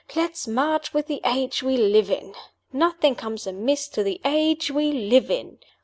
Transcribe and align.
Let's 0.15 0.47
march 0.47 0.95
with 0.95 1.05
the 1.05 1.21
age 1.23 1.61
we 1.61 1.77
live 1.77 2.09
in. 2.09 2.33
Nothing 2.73 3.13
comes 3.13 3.45
amiss 3.45 3.87
to 3.89 4.01
the 4.01 4.19
age 4.25 4.71
we 4.71 4.91
live 4.91 5.29
in. 5.29 5.59